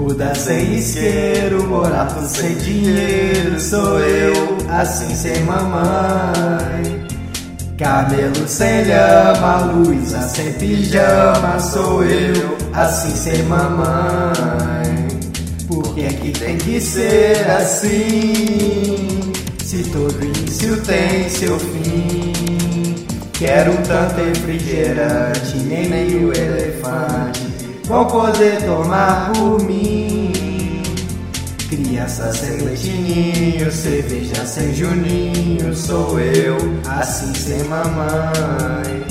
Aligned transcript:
Buda 0.00 0.34
sem 0.34 0.76
isqueiro, 0.76 1.68
morato 1.68 2.26
sem 2.26 2.54
dinheiro, 2.56 3.60
sou 3.60 4.00
eu, 4.00 4.32
assim 4.70 5.14
sem 5.14 5.42
mamãe. 5.42 7.06
Cabelo 7.76 8.48
sem 8.48 8.84
lhama, 8.84 9.56
Luísa 9.74 10.22
sem 10.22 10.54
pijama, 10.54 11.60
sou 11.60 12.02
eu, 12.02 12.56
assim 12.72 13.14
sem 13.14 13.42
mamãe. 13.42 15.06
Por 15.68 15.94
que 15.94 16.06
é 16.06 16.08
que 16.08 16.32
tem 16.32 16.56
que 16.56 16.80
ser 16.80 17.46
assim? 17.50 19.32
Se 19.62 19.82
todo 19.92 20.24
início 20.24 20.80
tem 20.80 21.28
seu 21.28 21.58
fim. 21.58 22.94
Quero 23.34 23.76
tanto 23.86 24.14
refrigerante, 24.16 25.58
nem 25.58 25.90
nem 25.90 26.24
o 26.24 26.32
elefante 26.32 27.49
vão 27.90 28.06
poder 28.06 28.62
tomar 28.64 29.32
por 29.32 29.60
mim. 29.64 30.32
Criança 31.68 32.32
sem 32.32 32.58
leitinho, 32.58 33.70
cerveja 33.70 34.46
sem 34.46 34.72
juninho, 34.74 35.74
sou 35.74 36.18
eu, 36.20 36.56
assim 36.88 37.34
sem 37.34 37.64
mamãe. 37.64 39.04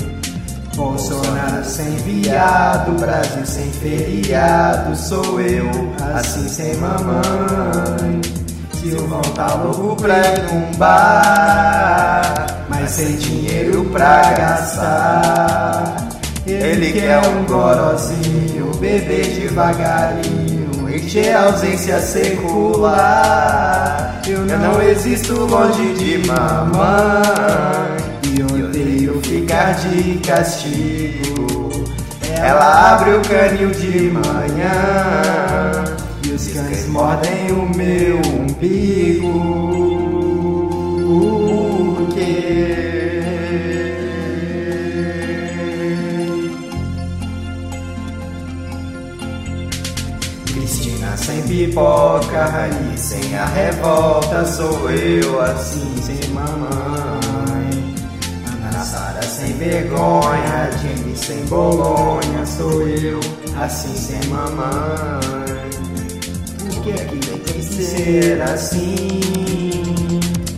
Bolsonaro 0.75 1.63
sem 1.65 1.93
viado, 1.97 2.97
Brasil 2.99 3.45
sem 3.45 3.69
feriado, 3.69 4.95
sou 4.95 5.41
eu, 5.41 5.69
assim 6.15 6.47
sem 6.47 6.75
mamãe. 6.77 8.21
Silvão 8.79 9.21
tá 9.35 9.55
louco 9.55 10.01
pra 10.01 10.19
ir 10.19 10.53
num 10.53 10.77
bar, 10.77 12.45
mas 12.69 12.91
sem 12.91 13.17
dinheiro 13.17 13.83
pra 13.91 14.21
gastar. 14.33 15.58
Ele 16.99 17.07
quer 17.07 17.21
um 17.29 17.45
gorozinho, 17.45 18.71
beber 18.77 19.25
devagarinho, 19.25 20.89
encher 20.93 21.33
a 21.33 21.45
ausência 21.45 21.97
secular. 22.01 23.41
Eu 24.27 24.39
não 24.45 24.81
existo 24.81 25.45
longe 25.45 25.93
de 25.93 26.17
mamãe 26.27 27.95
e 28.23 28.43
odeio 28.43 29.21
ficar 29.23 29.75
de 29.75 30.15
castigo. 30.19 31.85
Ela 32.35 32.95
abre 32.95 33.11
o 33.11 33.21
canil 33.21 33.71
de 33.71 34.11
manhã 34.11 35.85
e 36.25 36.31
os 36.31 36.47
cães 36.49 36.85
mordem 36.87 37.51
o 37.51 37.69
meu 37.77 38.17
umbigo. 38.17 39.48
Cristina 50.59 51.15
sem 51.15 51.41
pipoca, 51.43 52.43
Rani 52.45 52.97
sem 52.97 53.33
a 53.37 53.45
revolta, 53.45 54.45
sou 54.45 54.89
eu 54.91 55.41
assim 55.41 55.95
sem 56.01 56.29
mamãe. 56.31 57.95
Ana 58.67 58.83
Sara 58.83 59.21
sem 59.21 59.53
vergonha, 59.53 60.69
Jamie 60.81 61.15
sem 61.15 61.45
bolonha, 61.45 62.45
sou 62.45 62.85
eu 62.85 63.21
assim 63.57 63.95
sem 63.95 64.29
mamãe. 64.29 65.69
Por 66.59 66.83
que 66.83 66.91
é 66.91 67.05
que 67.05 67.19
tem 67.19 67.37
que 67.37 67.63
ser 67.63 68.41
assim? 68.41 69.21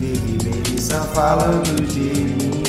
Vive 0.00 0.38
Melissa 0.44 1.00
falando 1.14 1.80
de 1.86 2.00
mim. 2.00 2.62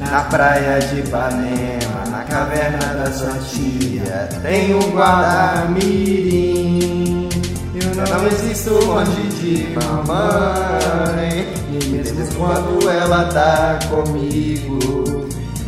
Na 0.00 0.24
praia 0.24 0.80
de 0.80 0.98
Ipanema, 0.98 2.07
caverna 2.48 2.94
da 2.94 3.12
sua 3.12 3.34
tia, 3.34 4.26
tem 4.42 4.74
um 4.74 4.90
guarda-mirim. 4.90 7.28
Eu 7.74 7.94
não 7.94 8.26
existo 8.26 8.72
longe 8.86 9.28
de 9.40 9.68
mamãe, 9.74 11.46
e 11.70 11.84
mesmo 11.90 12.26
quando 12.36 12.88
ela 12.88 13.26
tá 13.26 13.78
comigo, 13.88 14.78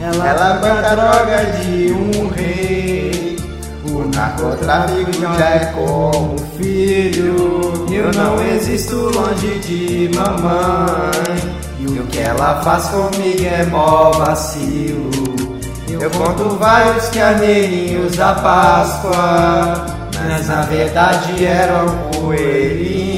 ela, 0.00 0.28
ela 0.28 0.54
banca 0.54 0.96
droga 0.96 1.44
de 1.60 1.92
um 1.92 2.28
rei. 2.28 3.38
O 3.84 4.08
narcotráfico 4.14 5.12
já 5.20 5.50
é 5.50 5.66
como 5.74 6.38
filho. 6.56 7.60
Eu 7.90 8.10
não 8.12 8.40
existo 8.46 8.96
longe 8.96 9.58
de 9.60 10.10
mamãe. 10.14 11.60
E 11.78 11.86
o 11.98 12.06
que 12.06 12.18
ela 12.18 12.62
faz 12.62 12.88
comigo 12.88 13.44
é 13.44 13.66
mó 13.66 14.10
vacilo. 14.12 15.19
Eu 16.00 16.10
conto 16.12 16.56
vários 16.56 17.10
carneirinhos 17.10 18.16
da 18.16 18.34
Páscoa, 18.34 19.86
mas 20.26 20.48
na 20.48 20.62
verdade 20.62 21.44
eram 21.44 21.86
coelhinhos. 22.18 23.09